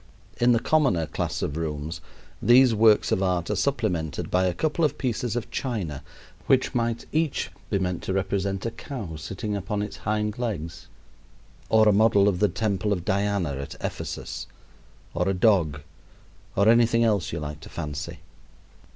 In 0.37 0.51
the 0.51 0.57
commoner 0.59 1.05
class 1.05 1.43
of 1.43 1.55
rooms 1.55 2.01
these 2.41 2.73
works 2.73 3.11
of 3.11 3.21
art 3.21 3.51
are 3.51 3.55
supplemented 3.55 4.31
by 4.31 4.45
a 4.47 4.53
couple 4.55 4.83
of 4.83 4.97
pieces 4.97 5.35
of 5.35 5.51
china 5.51 6.01
which 6.47 6.73
might 6.73 7.05
each 7.11 7.51
be 7.69 7.77
meant 7.77 8.01
to 8.01 8.13
represent 8.13 8.65
a 8.65 8.71
cow 8.71 9.15
sitting 9.15 9.55
upon 9.55 9.83
its 9.83 9.97
hind 9.97 10.39
legs, 10.39 10.87
or 11.69 11.87
a 11.87 11.93
model 11.93 12.27
of 12.27 12.39
the 12.39 12.49
temple 12.49 12.91
of 12.91 13.05
Diana 13.05 13.51
at 13.57 13.75
Ephesus, 13.79 14.47
or 15.13 15.29
a 15.29 15.35
dog, 15.35 15.81
or 16.55 16.67
anything 16.67 17.03
else 17.03 17.31
you 17.31 17.39
like 17.39 17.59
to 17.59 17.69
fancy. 17.69 18.21